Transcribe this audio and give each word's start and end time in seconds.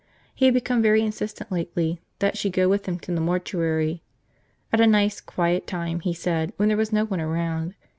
He 0.33 0.45
had 0.45 0.55
become 0.55 0.81
very 0.81 1.03
insistent 1.03 1.51
lately 1.51 2.01
that 2.17 2.35
she 2.35 2.49
go 2.49 2.67
with 2.67 2.87
him 2.87 2.97
to 3.01 3.13
the 3.13 3.21
mortuary. 3.21 4.01
At 4.73 4.81
a 4.81 4.87
nice, 4.87 5.21
quiet 5.21 5.67
time, 5.67 5.99
he 5.99 6.15
said, 6.15 6.53
when 6.57 6.69
there 6.69 6.75
was 6.77 6.91
no 6.91 7.05
one 7.05 7.21
around. 7.21 7.75